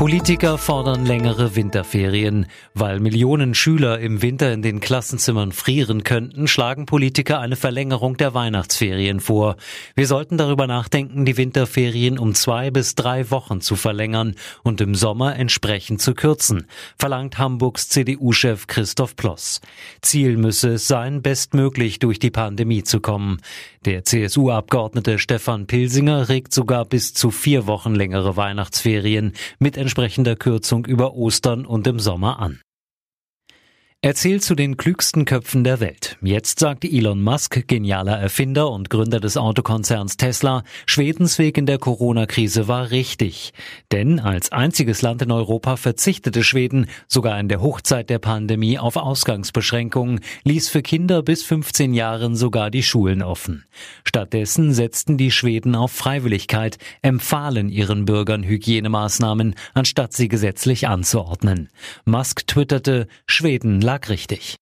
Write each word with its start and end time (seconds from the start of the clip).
Politiker 0.00 0.56
fordern 0.56 1.04
längere 1.04 1.56
Winterferien. 1.56 2.46
Weil 2.72 3.00
Millionen 3.00 3.52
Schüler 3.52 3.98
im 3.98 4.22
Winter 4.22 4.50
in 4.50 4.62
den 4.62 4.80
Klassenzimmern 4.80 5.52
frieren 5.52 6.04
könnten, 6.04 6.48
schlagen 6.48 6.86
Politiker 6.86 7.38
eine 7.38 7.54
Verlängerung 7.54 8.16
der 8.16 8.32
Weihnachtsferien 8.32 9.20
vor. 9.20 9.56
Wir 9.94 10.06
sollten 10.06 10.38
darüber 10.38 10.66
nachdenken, 10.66 11.26
die 11.26 11.36
Winterferien 11.36 12.18
um 12.18 12.34
zwei 12.34 12.70
bis 12.70 12.94
drei 12.94 13.30
Wochen 13.30 13.60
zu 13.60 13.76
verlängern 13.76 14.36
und 14.62 14.80
im 14.80 14.94
Sommer 14.94 15.36
entsprechend 15.36 16.00
zu 16.00 16.14
kürzen, 16.14 16.66
verlangt 16.98 17.36
Hamburgs 17.36 17.90
CDU-Chef 17.90 18.68
Christoph 18.68 19.16
Ploss. 19.16 19.60
Ziel 20.00 20.38
müsse 20.38 20.70
es 20.70 20.88
sein, 20.88 21.20
bestmöglich 21.20 21.98
durch 21.98 22.18
die 22.18 22.30
Pandemie 22.30 22.84
zu 22.84 23.00
kommen. 23.00 23.42
Der 23.84 24.04
CSU-Abgeordnete 24.04 25.18
Stefan 25.18 25.66
Pilsinger 25.66 26.30
regt 26.30 26.54
sogar 26.54 26.86
bis 26.86 27.12
zu 27.12 27.30
vier 27.30 27.66
Wochen 27.66 27.94
längere 27.94 28.36
Weihnachtsferien 28.36 29.34
mit 29.58 29.76
entsprechender 29.90 30.36
Kürzung 30.36 30.84
über 30.84 31.14
Ostern 31.14 31.66
und 31.66 31.84
im 31.88 31.98
Sommer 31.98 32.38
an. 32.38 32.60
Er 34.02 34.14
zählt 34.14 34.42
zu 34.42 34.54
den 34.54 34.78
klügsten 34.78 35.26
Köpfen 35.26 35.62
der 35.62 35.78
Welt. 35.78 36.16
Jetzt 36.22 36.58
sagt 36.58 36.86
Elon 36.86 37.20
Musk, 37.20 37.68
genialer 37.68 38.16
Erfinder 38.16 38.70
und 38.70 38.88
Gründer 38.88 39.20
des 39.20 39.36
Autokonzerns 39.36 40.16
Tesla, 40.16 40.64
Schwedens 40.86 41.38
Weg 41.38 41.58
in 41.58 41.66
der 41.66 41.76
Corona-Krise 41.76 42.66
war 42.66 42.92
richtig. 42.92 43.52
Denn 43.92 44.18
als 44.18 44.52
einziges 44.52 45.02
Land 45.02 45.20
in 45.20 45.30
Europa 45.30 45.76
verzichtete 45.76 46.42
Schweden 46.44 46.86
sogar 47.08 47.38
in 47.38 47.50
der 47.50 47.60
Hochzeit 47.60 48.08
der 48.08 48.20
Pandemie 48.20 48.78
auf 48.78 48.96
Ausgangsbeschränkungen, 48.96 50.20
ließ 50.44 50.70
für 50.70 50.80
Kinder 50.80 51.22
bis 51.22 51.42
15 51.42 51.92
Jahren 51.92 52.36
sogar 52.36 52.70
die 52.70 52.82
Schulen 52.82 53.20
offen. 53.20 53.66
Stattdessen 54.04 54.72
setzten 54.72 55.18
die 55.18 55.30
Schweden 55.30 55.74
auf 55.74 55.92
Freiwilligkeit, 55.92 56.78
empfahlen 57.02 57.68
ihren 57.68 58.06
Bürgern 58.06 58.44
Hygienemaßnahmen, 58.44 59.56
anstatt 59.74 60.14
sie 60.14 60.28
gesetzlich 60.28 60.88
anzuordnen. 60.88 61.68
Musk 62.06 62.46
twitterte, 62.46 63.06
Schweden 63.26 63.82
lag 63.90 64.08
richtig. 64.08 64.59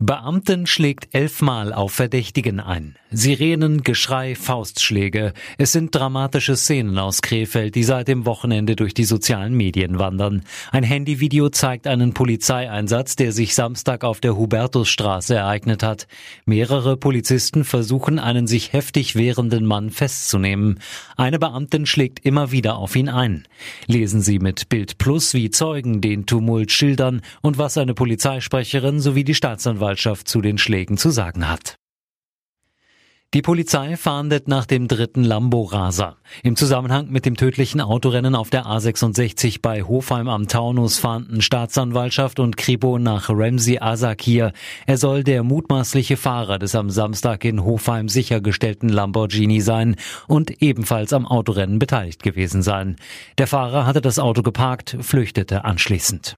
Beamten 0.00 0.66
schlägt 0.66 1.14
elfmal 1.14 1.72
auf 1.72 1.92
Verdächtigen 1.92 2.58
ein. 2.58 2.96
Sirenen, 3.12 3.84
Geschrei, 3.84 4.34
Faustschläge. 4.34 5.32
Es 5.56 5.70
sind 5.70 5.94
dramatische 5.94 6.56
Szenen 6.56 6.98
aus 6.98 7.22
Krefeld, 7.22 7.76
die 7.76 7.84
seit 7.84 8.08
dem 8.08 8.26
Wochenende 8.26 8.74
durch 8.74 8.92
die 8.92 9.04
sozialen 9.04 9.54
Medien 9.54 10.00
wandern. 10.00 10.42
Ein 10.72 10.82
Handyvideo 10.82 11.48
zeigt 11.48 11.86
einen 11.86 12.12
Polizeieinsatz, 12.12 13.14
der 13.14 13.30
sich 13.30 13.54
Samstag 13.54 14.02
auf 14.02 14.18
der 14.18 14.36
Hubertusstraße 14.36 15.36
ereignet 15.36 15.84
hat. 15.84 16.08
Mehrere 16.44 16.96
Polizisten 16.96 17.62
versuchen, 17.62 18.18
einen 18.18 18.48
sich 18.48 18.72
heftig 18.72 19.14
wehrenden 19.14 19.64
Mann 19.64 19.90
festzunehmen. 19.90 20.80
Eine 21.16 21.38
Beamtin 21.38 21.86
schlägt 21.86 22.26
immer 22.26 22.50
wieder 22.50 22.78
auf 22.78 22.96
ihn 22.96 23.08
ein. 23.08 23.46
Lesen 23.86 24.22
Sie 24.22 24.40
mit 24.40 24.68
Bild 24.68 24.98
Plus, 24.98 25.34
wie 25.34 25.50
Zeugen 25.50 26.00
den 26.00 26.26
Tumult 26.26 26.72
schildern 26.72 27.22
und 27.42 27.58
was 27.58 27.78
eine 27.78 27.94
Polizeisprecherin 27.94 28.98
sowie 28.98 29.22
die 29.22 29.34
Staatsanwaltschaft 29.34 29.83
Staatsanwaltschaft 29.84 30.28
zu 30.28 30.40
den 30.40 30.58
Schlägen 30.58 30.96
zu 30.96 31.10
sagen 31.10 31.48
hat. 31.48 31.76
Die 33.34 33.42
Polizei 33.42 33.96
fahndet 33.96 34.46
nach 34.46 34.64
dem 34.64 34.86
dritten 34.86 35.24
Lambo-Raser. 35.24 36.18
Im 36.44 36.54
Zusammenhang 36.54 37.10
mit 37.10 37.26
dem 37.26 37.36
tödlichen 37.36 37.80
Autorennen 37.80 38.36
auf 38.36 38.48
der 38.48 38.64
A66 38.64 39.58
bei 39.60 39.82
Hofheim 39.82 40.28
am 40.28 40.46
Taunus 40.46 41.00
fahnden 41.00 41.42
Staatsanwaltschaft 41.42 42.38
und 42.38 42.56
Kripo 42.56 43.00
nach 43.00 43.28
Ramsey 43.28 43.80
Asakir. 43.80 44.52
Er 44.86 44.98
soll 44.98 45.24
der 45.24 45.42
mutmaßliche 45.42 46.16
Fahrer 46.16 46.60
des 46.60 46.76
am 46.76 46.90
Samstag 46.90 47.44
in 47.44 47.64
Hofheim 47.64 48.08
sichergestellten 48.08 48.88
Lamborghini 48.88 49.60
sein 49.60 49.96
und 50.28 50.62
ebenfalls 50.62 51.12
am 51.12 51.26
Autorennen 51.26 51.80
beteiligt 51.80 52.22
gewesen 52.22 52.62
sein. 52.62 52.94
Der 53.38 53.48
Fahrer 53.48 53.84
hatte 53.84 54.00
das 54.00 54.20
Auto 54.20 54.42
geparkt, 54.42 54.96
flüchtete 55.00 55.64
anschließend. 55.64 56.36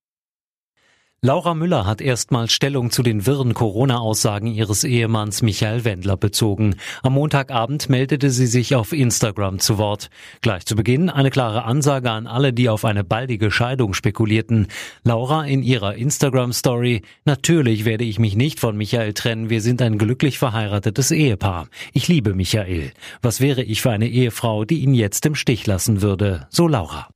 Laura 1.22 1.54
Müller 1.54 1.86
hat 1.86 2.02
erstmals 2.02 2.52
Stellung 2.52 2.90
zu 2.90 3.02
den 3.02 3.24
wirren 3.24 3.54
Corona-Aussagen 3.54 4.48
ihres 4.48 4.84
Ehemanns 4.84 5.40
Michael 5.40 5.84
Wendler 5.84 6.18
bezogen. 6.18 6.76
Am 7.02 7.14
Montagabend 7.14 7.88
meldete 7.88 8.30
sie 8.30 8.46
sich 8.46 8.74
auf 8.74 8.92
Instagram 8.92 9.58
zu 9.58 9.78
Wort. 9.78 10.10
Gleich 10.42 10.66
zu 10.66 10.76
Beginn 10.76 11.08
eine 11.08 11.30
klare 11.30 11.64
Ansage 11.64 12.10
an 12.10 12.26
alle, 12.26 12.52
die 12.52 12.68
auf 12.68 12.84
eine 12.84 13.02
baldige 13.02 13.50
Scheidung 13.50 13.94
spekulierten. 13.94 14.68
Laura 15.04 15.46
in 15.46 15.62
ihrer 15.62 15.94
Instagram-Story, 15.94 17.00
natürlich 17.24 17.86
werde 17.86 18.04
ich 18.04 18.18
mich 18.18 18.36
nicht 18.36 18.60
von 18.60 18.76
Michael 18.76 19.14
trennen, 19.14 19.48
wir 19.48 19.62
sind 19.62 19.80
ein 19.80 19.96
glücklich 19.96 20.38
verheiratetes 20.38 21.12
Ehepaar. 21.12 21.68
Ich 21.94 22.08
liebe 22.08 22.34
Michael. 22.34 22.92
Was 23.22 23.40
wäre 23.40 23.62
ich 23.62 23.80
für 23.80 23.90
eine 23.90 24.06
Ehefrau, 24.06 24.66
die 24.66 24.80
ihn 24.80 24.92
jetzt 24.92 25.24
im 25.24 25.34
Stich 25.34 25.66
lassen 25.66 26.02
würde? 26.02 26.46
So 26.50 26.68
Laura. 26.68 27.08